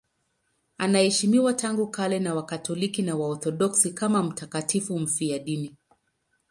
[0.77, 5.75] Anaheshimiwa tangu kale na Wakatoliki na Waorthodoksi kama mtakatifu mfiadini.